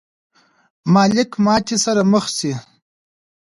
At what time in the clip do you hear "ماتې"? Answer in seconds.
1.45-1.77